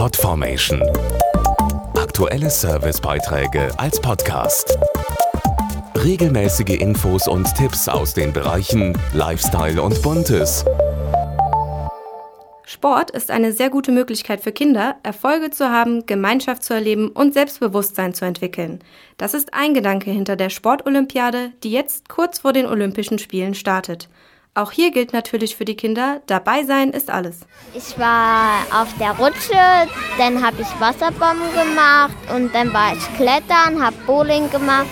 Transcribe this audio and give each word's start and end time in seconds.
Podformation. 0.00 0.82
Aktuelle 1.94 2.48
Servicebeiträge 2.48 3.68
als 3.76 4.00
Podcast. 4.00 4.78
Regelmäßige 5.94 6.80
Infos 6.80 7.28
und 7.28 7.54
Tipps 7.54 7.86
aus 7.86 8.14
den 8.14 8.32
Bereichen 8.32 8.98
Lifestyle 9.12 9.82
und 9.82 10.00
Buntes. 10.00 10.64
Sport 12.64 13.10
ist 13.10 13.30
eine 13.30 13.52
sehr 13.52 13.68
gute 13.68 13.92
Möglichkeit 13.92 14.40
für 14.40 14.52
Kinder, 14.52 14.96
Erfolge 15.02 15.50
zu 15.50 15.68
haben, 15.68 16.06
Gemeinschaft 16.06 16.64
zu 16.64 16.72
erleben 16.72 17.10
und 17.10 17.34
Selbstbewusstsein 17.34 18.14
zu 18.14 18.24
entwickeln. 18.24 18.78
Das 19.18 19.34
ist 19.34 19.52
ein 19.52 19.74
Gedanke 19.74 20.10
hinter 20.10 20.36
der 20.36 20.48
Sportolympiade, 20.48 21.52
die 21.62 21.72
jetzt 21.72 22.08
kurz 22.08 22.38
vor 22.38 22.54
den 22.54 22.64
Olympischen 22.64 23.18
Spielen 23.18 23.52
startet. 23.52 24.08
Auch 24.60 24.72
hier 24.72 24.90
gilt 24.90 25.14
natürlich 25.14 25.56
für 25.56 25.64
die 25.64 25.74
Kinder, 25.74 26.20
dabei 26.26 26.64
sein 26.64 26.90
ist 26.90 27.08
alles. 27.08 27.40
Ich 27.72 27.98
war 27.98 28.58
auf 28.70 28.88
der 28.98 29.12
Rutsche, 29.12 29.88
dann 30.18 30.44
habe 30.44 30.60
ich 30.60 30.68
Wasserbomben 30.78 31.48
gemacht 31.54 32.14
und 32.36 32.54
dann 32.54 32.70
war 32.74 32.92
ich 32.92 33.16
klettern, 33.16 33.82
habe 33.82 33.96
Bowling 34.06 34.50
gemacht. 34.50 34.84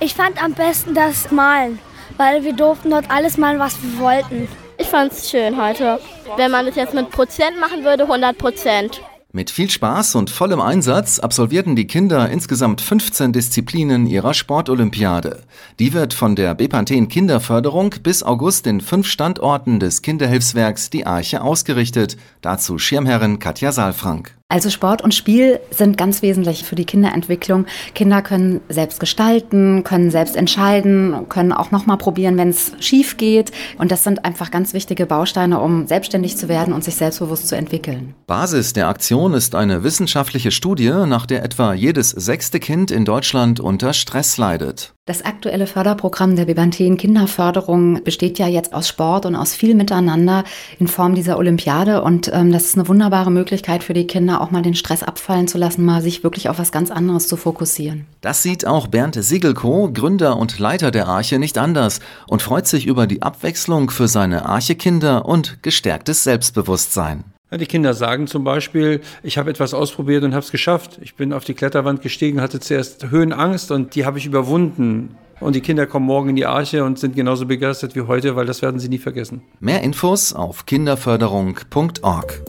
Ich 0.00 0.14
fand 0.14 0.42
am 0.42 0.54
besten 0.54 0.94
das 0.94 1.30
Malen, 1.30 1.78
weil 2.16 2.44
wir 2.44 2.54
durften 2.54 2.88
dort 2.88 3.10
alles 3.10 3.36
malen, 3.36 3.58
was 3.58 3.76
wir 3.82 3.98
wollten. 3.98 4.48
Ich 4.78 4.86
fand 4.86 5.12
es 5.12 5.28
schön 5.28 5.62
heute. 5.62 6.00
Wenn 6.38 6.50
man 6.50 6.64
das 6.64 6.76
jetzt 6.76 6.94
mit 6.94 7.10
Prozent 7.10 7.60
machen 7.60 7.84
würde, 7.84 8.04
100 8.04 8.38
Prozent. 8.38 9.02
Mit 9.32 9.50
viel 9.50 9.70
Spaß 9.70 10.16
und 10.16 10.28
vollem 10.28 10.60
Einsatz 10.60 11.20
absolvierten 11.20 11.76
die 11.76 11.86
Kinder 11.86 12.28
insgesamt 12.30 12.80
15 12.80 13.32
Disziplinen 13.32 14.08
ihrer 14.08 14.34
Sportolympiade. 14.34 15.44
Die 15.78 15.92
wird 15.92 16.14
von 16.14 16.34
der 16.34 16.56
Bepanthen 16.56 17.06
Kinderförderung 17.06 17.94
bis 18.02 18.24
August 18.24 18.66
in 18.66 18.80
fünf 18.80 19.06
Standorten 19.06 19.78
des 19.78 20.02
Kinderhilfswerks 20.02 20.90
Die 20.90 21.06
Arche 21.06 21.42
ausgerichtet. 21.42 22.16
Dazu 22.40 22.78
Schirmherrin 22.78 23.38
Katja 23.38 23.70
Saalfrank. 23.70 24.39
Also 24.50 24.68
Sport 24.68 25.00
und 25.00 25.14
Spiel 25.14 25.60
sind 25.70 25.96
ganz 25.96 26.22
wesentlich 26.22 26.64
für 26.64 26.74
die 26.74 26.84
Kinderentwicklung. 26.84 27.66
Kinder 27.94 28.20
können 28.20 28.60
selbst 28.68 28.98
gestalten, 28.98 29.84
können 29.84 30.10
selbst 30.10 30.34
entscheiden, 30.34 31.28
können 31.28 31.52
auch 31.52 31.70
nochmal 31.70 31.98
probieren, 31.98 32.36
wenn 32.36 32.48
es 32.48 32.72
schief 32.80 33.16
geht. 33.16 33.52
Und 33.78 33.92
das 33.92 34.02
sind 34.02 34.24
einfach 34.24 34.50
ganz 34.50 34.74
wichtige 34.74 35.06
Bausteine, 35.06 35.60
um 35.60 35.86
selbstständig 35.86 36.36
zu 36.36 36.48
werden 36.48 36.74
und 36.74 36.82
sich 36.82 36.96
selbstbewusst 36.96 37.46
zu 37.46 37.56
entwickeln. 37.56 38.14
Basis 38.26 38.72
der 38.72 38.88
Aktion 38.88 39.34
ist 39.34 39.54
eine 39.54 39.84
wissenschaftliche 39.84 40.50
Studie, 40.50 40.90
nach 41.06 41.26
der 41.26 41.44
etwa 41.44 41.72
jedes 41.72 42.10
sechste 42.10 42.58
Kind 42.58 42.90
in 42.90 43.04
Deutschland 43.04 43.60
unter 43.60 43.92
Stress 43.92 44.36
leidet. 44.36 44.94
Das 45.10 45.22
aktuelle 45.22 45.66
Förderprogramm 45.66 46.36
der 46.36 46.44
Bebanthen 46.44 46.96
Kinderförderung 46.96 48.04
besteht 48.04 48.38
ja 48.38 48.46
jetzt 48.46 48.72
aus 48.72 48.86
Sport 48.86 49.26
und 49.26 49.34
aus 49.34 49.56
viel 49.56 49.74
Miteinander 49.74 50.44
in 50.78 50.86
Form 50.86 51.16
dieser 51.16 51.36
Olympiade. 51.36 52.02
Und 52.02 52.30
ähm, 52.32 52.52
das 52.52 52.66
ist 52.66 52.76
eine 52.76 52.86
wunderbare 52.86 53.32
Möglichkeit 53.32 53.82
für 53.82 53.92
die 53.92 54.06
Kinder, 54.06 54.40
auch 54.40 54.52
mal 54.52 54.62
den 54.62 54.76
Stress 54.76 55.02
abfallen 55.02 55.48
zu 55.48 55.58
lassen, 55.58 55.84
mal 55.84 56.00
sich 56.00 56.22
wirklich 56.22 56.48
auf 56.48 56.60
was 56.60 56.70
ganz 56.70 56.92
anderes 56.92 57.26
zu 57.26 57.36
fokussieren. 57.36 58.06
Das 58.20 58.44
sieht 58.44 58.68
auch 58.68 58.86
Bernd 58.86 59.16
Siegelko, 59.20 59.90
Gründer 59.92 60.36
und 60.36 60.60
Leiter 60.60 60.92
der 60.92 61.08
Arche, 61.08 61.40
nicht 61.40 61.58
anders 61.58 61.98
und 62.28 62.40
freut 62.40 62.68
sich 62.68 62.86
über 62.86 63.08
die 63.08 63.22
Abwechslung 63.22 63.90
für 63.90 64.06
seine 64.06 64.46
Arche-Kinder 64.46 65.26
und 65.26 65.60
gestärktes 65.64 66.22
Selbstbewusstsein. 66.22 67.24
Die 67.52 67.66
Kinder 67.66 67.94
sagen 67.94 68.28
zum 68.28 68.44
Beispiel, 68.44 69.00
ich 69.22 69.36
habe 69.36 69.50
etwas 69.50 69.74
ausprobiert 69.74 70.22
und 70.22 70.32
habe 70.32 70.44
es 70.44 70.52
geschafft. 70.52 70.98
Ich 71.02 71.16
bin 71.16 71.32
auf 71.32 71.44
die 71.44 71.54
Kletterwand 71.54 72.00
gestiegen, 72.00 72.40
hatte 72.40 72.60
zuerst 72.60 73.10
Höhenangst 73.10 73.72
und 73.72 73.94
die 73.96 74.06
habe 74.06 74.18
ich 74.18 74.26
überwunden. 74.26 75.16
Und 75.40 75.56
die 75.56 75.60
Kinder 75.60 75.86
kommen 75.86 76.06
morgen 76.06 76.28
in 76.30 76.36
die 76.36 76.46
Arche 76.46 76.84
und 76.84 76.98
sind 76.98 77.16
genauso 77.16 77.46
begeistert 77.46 77.96
wie 77.96 78.02
heute, 78.02 78.36
weil 78.36 78.46
das 78.46 78.62
werden 78.62 78.78
sie 78.78 78.88
nie 78.88 78.98
vergessen. 78.98 79.42
Mehr 79.58 79.82
Infos 79.82 80.32
auf 80.32 80.66
kinderförderung.org. 80.66 82.42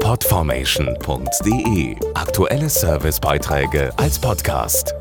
Podformation.de 0.00 1.96
Aktuelle 2.14 2.68
Servicebeiträge 2.68 3.92
als 3.96 4.18
Podcast. 4.18 4.94